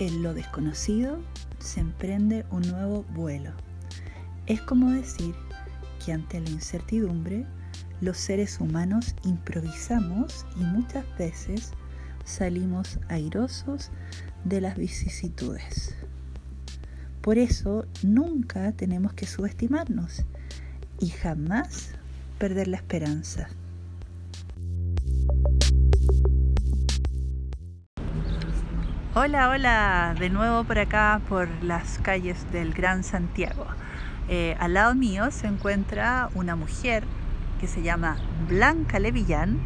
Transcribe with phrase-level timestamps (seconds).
[0.00, 1.20] En lo desconocido
[1.58, 3.52] se emprende un nuevo vuelo.
[4.46, 5.34] Es como decir
[6.02, 7.44] que ante la incertidumbre
[8.00, 11.72] los seres humanos improvisamos y muchas veces
[12.24, 13.90] salimos airosos
[14.46, 15.94] de las vicisitudes.
[17.20, 20.24] Por eso nunca tenemos que subestimarnos
[20.98, 21.90] y jamás
[22.38, 23.50] perder la esperanza.
[29.22, 33.66] Hola, hola, de nuevo por acá, por las calles del Gran Santiago.
[34.30, 37.04] Eh, al lado mío se encuentra una mujer
[37.60, 38.16] que se llama
[38.48, 39.58] Blanca Levillán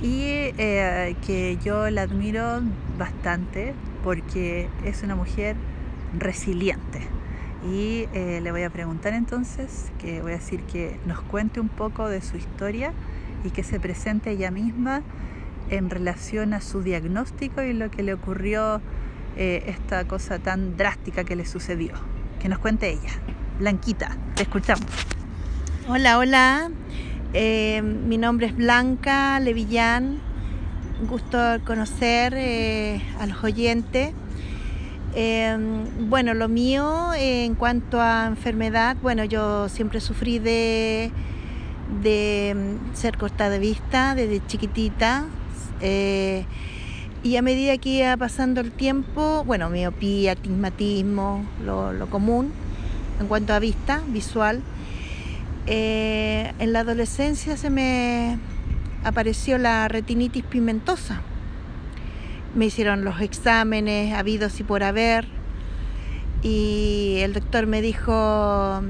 [0.00, 0.22] y
[0.56, 2.60] eh, que yo la admiro
[2.96, 5.56] bastante porque es una mujer
[6.16, 7.00] resiliente.
[7.68, 11.70] Y eh, le voy a preguntar entonces, que voy a decir que nos cuente un
[11.70, 12.92] poco de su historia
[13.42, 15.02] y que se presente ella misma
[15.70, 18.80] en relación a su diagnóstico y lo que le ocurrió
[19.36, 21.92] eh, esta cosa tan drástica que le sucedió.
[22.40, 23.12] Que nos cuente ella.
[23.58, 24.86] Blanquita, te escuchamos.
[25.88, 26.70] Hola, hola.
[27.34, 30.20] Eh, mi nombre es Blanca Levillán.
[31.08, 34.14] gusto conocer eh, a los oyentes.
[36.00, 41.10] bueno, lo mío en cuanto a enfermedad, bueno, yo siempre sufrí de,
[42.54, 45.26] mm, ser cortada de vista desde chiquitita,
[45.80, 46.44] eh,
[47.22, 52.52] y a medida que iba pasando el tiempo, bueno, miopía, astigmatismo, lo, común
[53.20, 54.62] en cuanto a vista visual.
[55.66, 58.38] Eh, en la adolescencia se me
[59.04, 61.20] apareció la retinitis pigmentosa.
[62.54, 65.26] Me hicieron los exámenes habidos y por haber
[66.42, 68.82] y el doctor me dijo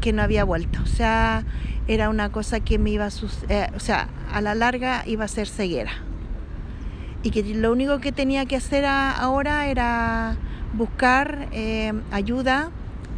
[0.00, 0.80] que no había vuelto.
[0.82, 1.44] O sea,
[1.90, 3.10] era una cosa que me iba a
[3.48, 5.90] eh, o sea, a la larga iba a ser ceguera.
[7.24, 10.36] Y que lo único que tenía que hacer ahora era
[10.72, 12.70] buscar eh, ayuda,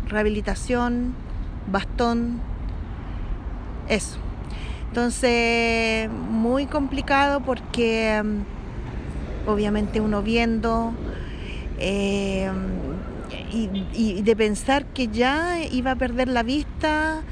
[0.09, 1.13] rehabilitación,
[1.71, 2.41] bastón,
[3.91, 4.17] eso.
[4.89, 10.95] Entonces, muy complicado porque mm, obviamente uno viendo
[11.79, 12.51] eh,
[13.53, 17.23] y de pensar que ya iba a perder la vista,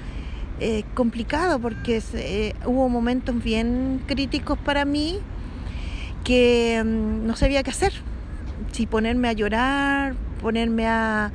[0.62, 5.18] eh, complicado porque eh, hubo momentos bien críticos para mí
[6.22, 7.94] que mm, no sabía qué hacer.
[8.70, 11.32] Si ponerme a llorar, ponerme a,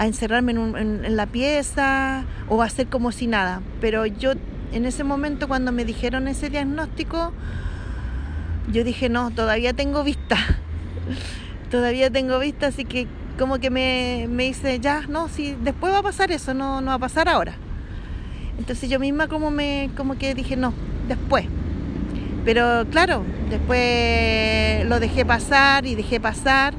[0.00, 3.60] encerrarme en, la pieza o hacer como si nada.
[3.82, 4.32] Pero yo
[4.72, 7.32] en ese momento cuando me dijeron ese diagnóstico,
[8.72, 10.38] yo dije, no, todavía tengo vista.
[11.70, 13.08] todavía tengo vista, así que
[13.38, 16.86] como que me, me hice, ya, no, si después va a pasar eso, no, no
[16.86, 17.58] va a pasar ahora.
[18.58, 20.72] Entonces yo misma como me como que dije, no,
[21.08, 21.46] después.
[22.44, 26.74] Pero claro, después lo dejé pasar y dejé pasar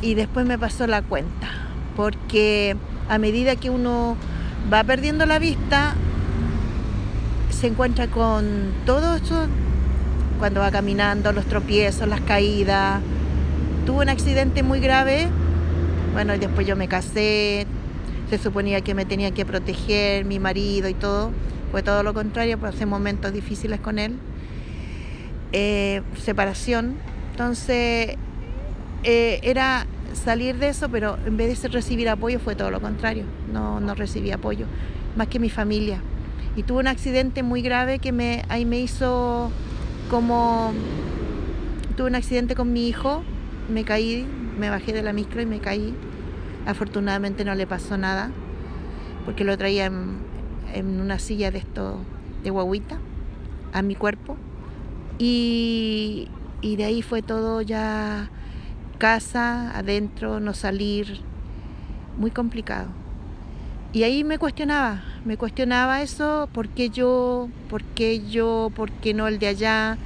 [0.00, 1.48] y después me pasó la cuenta,
[1.94, 2.76] porque
[3.08, 4.16] a medida que uno
[4.72, 5.94] va perdiendo la vista,
[7.50, 9.46] se encuentra con todo eso
[10.38, 13.00] cuando va caminando, los tropiezos, las caídas.
[13.86, 15.28] Tuve un accidente muy grave,
[16.12, 17.66] bueno, después yo me casé,
[18.30, 21.30] se suponía que me tenía que proteger mi marido y todo.
[21.70, 24.16] Fue todo lo contrario, pasé momentos difíciles con él.
[25.52, 26.96] Eh, separación.
[27.32, 28.16] Entonces,
[29.04, 33.24] eh, era salir de eso, pero en vez de recibir apoyo fue todo lo contrario.
[33.52, 34.66] No, no recibí apoyo,
[35.16, 36.00] más que mi familia.
[36.56, 39.50] Y tuve un accidente muy grave que me, ahí me hizo
[40.10, 40.72] como...
[41.96, 43.22] Tuve un accidente con mi hijo,
[43.70, 44.26] me caí,
[44.58, 45.94] me bajé de la micro y me caí
[46.66, 48.30] Afortunadamente no le pasó nada,
[49.24, 52.00] porque lo traía en, una silla de esto
[52.42, 52.98] de guaguita
[53.72, 54.36] a mi cuerpo.
[55.18, 56.28] Y,
[56.60, 58.30] y de ahí fue todo ya
[58.98, 61.20] casa, adentro, no salir,
[62.18, 62.88] muy complicado.
[63.92, 67.48] Y ahí me cuestionaba, me cuestionaba eso, ¿por qué yo?
[67.70, 68.70] ¿Por qué yo?
[68.74, 69.96] ¿Por qué no el de allá?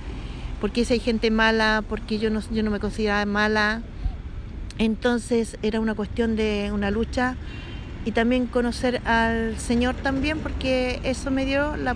[0.61, 1.83] ¿Por qué si hay gente mala?
[1.89, 3.83] ¿Por qué yo no, yo no me consideraba mala?
[4.81, 7.37] Entonces era una cuestión de una lucha
[8.07, 11.95] y también conocer al Señor también porque eso me dio la,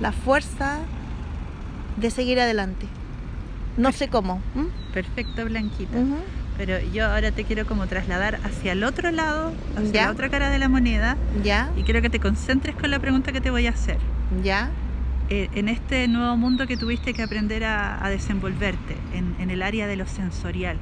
[0.00, 0.78] la, fuerza
[1.96, 2.86] de seguir adelante.
[3.76, 4.40] No sé cómo.
[4.94, 5.98] Perfecto, Blanquita.
[6.56, 10.50] Pero yo ahora te quiero como trasladar hacia el otro lado, hacia la otra cara
[10.50, 11.16] de la moneda.
[11.42, 11.72] Ya.
[11.76, 13.98] Y quiero que te concentres con la pregunta que te voy a hacer.
[14.44, 14.70] Ya.
[15.30, 19.88] Eh, en este nuevo mundo que tuviste que aprender a, desenvolverte, en, en, el área
[19.88, 20.76] de lo sensorial,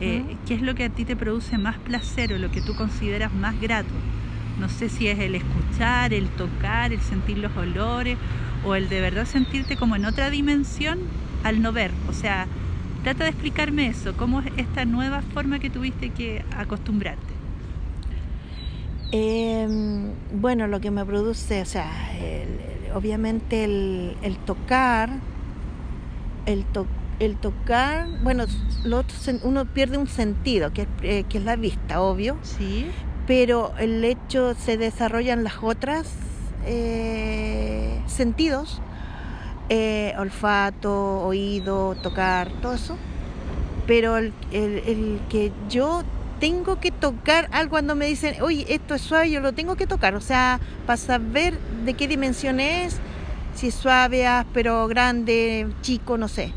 [0.00, 2.74] eh, ¿Qué es lo que a ti te produce más placer o lo que tú
[2.74, 3.94] consideras más grato?
[4.58, 8.18] No sé si es el escuchar, el tocar, el sentir los olores
[8.64, 10.98] o el de verdad sentirte como en otra dimensión
[11.44, 11.92] al no ver.
[12.08, 12.46] O sea,
[13.02, 17.30] trata de explicarme eso, cómo es esta nueva forma que tuviste que acostumbrarte.
[19.12, 21.90] Em, bueno, lo que me produce, o sea,
[22.94, 25.10] obviamente el, tocar,
[26.46, 26.64] el,
[27.20, 28.46] el tocar, bueno,
[29.42, 32.36] uno pierde un sentido, que, eh, que es la vista, obvio.
[32.42, 32.90] Sí.
[33.26, 36.08] Pero el hecho se desarrollan las otras
[36.66, 38.80] eh, sentidos,
[39.68, 42.96] eh, olfato, oído, tocar, todo eso.
[43.86, 44.32] Pero el,
[45.28, 46.02] que yo
[46.40, 49.86] tengo que tocar algo cuando me dicen, oye, esto es suave, yo lo tengo que
[49.86, 50.14] tocar.
[50.14, 52.98] O sea, para saber de qué dimensión es,
[53.54, 56.52] si es suave, áspero, grande, chico, no sé.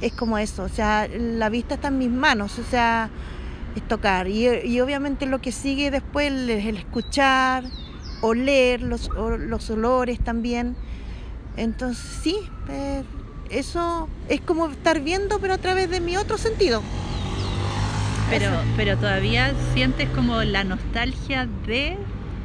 [0.00, 3.10] Es como eso, o sea, la vista está en mis manos, o sea,
[3.76, 4.28] es tocar.
[4.28, 7.64] Y, obviamente lo que sigue después es el escuchar,
[8.22, 10.74] oler los, los olores también.
[11.56, 12.36] Entonces sí,
[12.68, 13.02] eh,
[13.50, 16.82] eso es como estar viendo pero a través de mi otro sentido.
[18.30, 21.96] Pero, pero todavía sientes como la nostalgia de,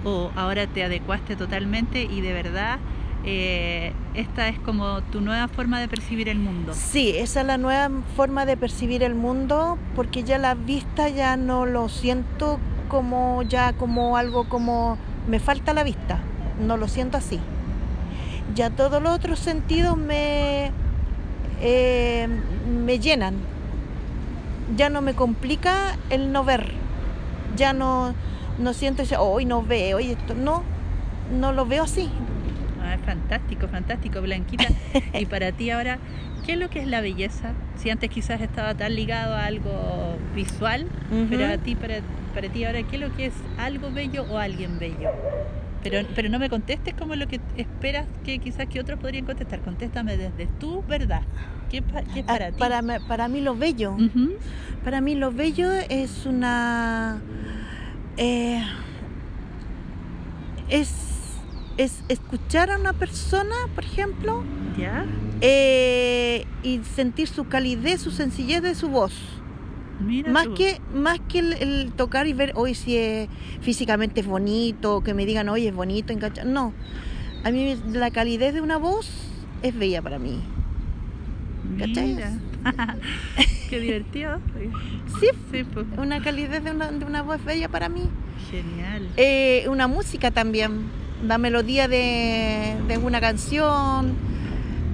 [0.04, 2.80] o ahora te adecuaste totalmente y de verdad
[3.28, 6.74] eh, esta es como tu nueva forma de percibir el mundo.
[6.76, 11.36] Sí, esa es la nueva forma de percibir el mundo porque ya la vista ya
[11.36, 16.20] no lo siento como ya como algo como me falta la vista,
[16.60, 17.40] no lo siento así.
[18.54, 20.72] Ya todos los otros sentidos me,
[21.62, 22.28] eh,
[22.86, 23.36] me llenan.
[24.78, 26.74] Ya no me complica el no ver.
[27.56, 28.14] Ya no,
[28.60, 30.62] no siento ese, hoy no veo, y esto, no,
[31.40, 32.10] no lo veo así.
[32.86, 34.68] Ah, fantástico, fantástico, Blanquita.
[35.20, 35.98] y para ti ahora,
[36.46, 37.54] ¿qué es lo que es la belleza?
[37.78, 40.88] Si antes quizás estaba tan ligado a algo visual,
[41.30, 41.96] pero a ti, para,
[42.34, 45.10] para ti ahora, ¿qué es lo que es algo bello o alguien bello?
[45.84, 49.62] Pero, pero no me contestes como lo que esperas que quizás que otros podrían contestar.
[49.62, 51.22] Contéstame desde tu verdad.
[51.70, 51.84] ¿Qué, es
[52.24, 52.60] ah, para ti?
[52.60, 53.96] Para, para mí lo bello.
[54.84, 57.22] Para mí lo bello es una...
[58.18, 58.64] Eh,
[60.70, 61.15] es,
[61.78, 64.44] es escuchar a una persona, por ejemplo,
[64.78, 65.06] ¿Ya?
[65.42, 69.14] Eh, y sentir su calidez, su sencillez de su voz
[70.28, 73.30] más que más que el, tocar y ver hoy si es
[73.62, 76.14] físicamente es bonito, que me digan hoy es bonito,
[76.46, 76.74] no.
[77.44, 79.10] A mí la calidez de una voz
[79.62, 80.42] es bella para mí.
[81.80, 82.18] ¿Cachai?
[83.70, 84.40] Qué divertido.
[85.20, 85.86] Sí, sí pues.
[85.98, 88.10] una calidez de una, de una voz bella para mí.
[88.52, 89.08] Genial.
[89.16, 90.90] Eh, una música también,
[91.28, 94.14] la melodía de, de una canción.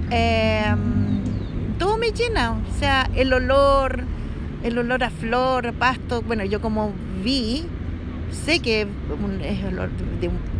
[0.09, 1.21] Em,
[1.77, 4.03] todo me llena, o sea, el olor,
[4.63, 6.91] el olor a flor, pasto, bueno, yo como
[7.23, 7.65] vi,
[8.45, 9.89] sé que es olor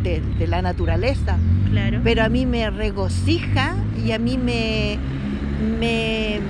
[0.02, 1.38] de, la naturaleza,
[1.70, 2.00] claro.
[2.02, 3.74] pero a mí me regocija
[4.04, 4.98] y a mí me,
[5.78, 6.40] me,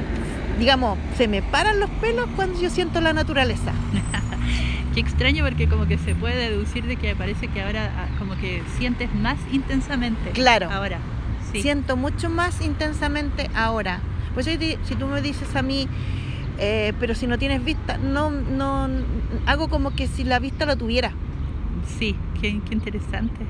[0.59, 3.73] digamos, se me paran los pelos cuando yo siento la naturaleza.
[4.95, 8.37] Qué extraño porque como que se puede deducir de que parece que ahora ah, como
[8.37, 10.31] que sientes más intensamente.
[10.31, 10.71] Claro.
[10.71, 10.99] Ahora.
[11.51, 11.63] Sí.
[11.63, 14.01] Siento mucho más intensamente ahora.
[14.35, 15.89] Pues si tú me dices a mí,
[16.59, 18.89] eh, pero si no tienes vista, no, no,
[19.47, 21.13] hago como que si la vista lo tuviera.
[21.99, 23.45] Sí, qué, interesante.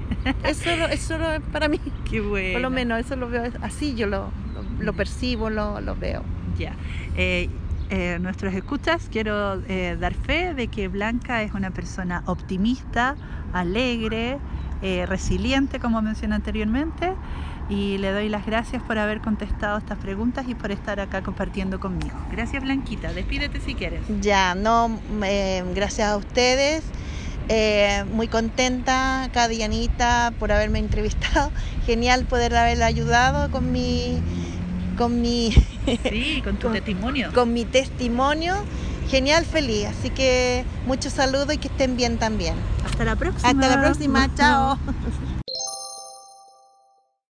[0.44, 1.80] Eso, eso es para mí.
[2.10, 2.52] Qué bueno.
[2.52, 4.30] Por lo menos eso lo veo así, yo lo,
[4.78, 6.24] lo, percibo, lo, lo, veo.
[6.58, 6.74] Ya.
[7.16, 7.48] Eh,
[7.92, 13.14] eh, nuestros escuchas, quiero dar fe de que Blanca es una persona optimista,
[13.52, 14.38] alegre,
[15.06, 17.14] resiliente, como mencioné anteriormente
[17.68, 21.80] y le doy las gracias por haber contestado estas preguntas y por estar acá compartiendo
[21.80, 22.16] conmigo.
[22.30, 24.00] Gracias Blanquita, despídete si quieres.
[24.20, 26.84] Ya, no, eh, gracias a ustedes.
[27.48, 31.50] Eh, muy contenta, Dianita, por haberme entrevistado.
[31.86, 34.20] Genial poder haberle ayudado con mi...
[34.96, 37.30] Con mi sí, con tu testimonio.
[37.34, 38.54] Con mi testimonio.
[39.08, 39.86] Genial, feliz.
[39.86, 42.54] Así que muchos saludos y que estén bien también.
[42.84, 43.48] Hasta la próxima.
[43.48, 44.34] Hasta la próxima.
[44.34, 44.78] Chao.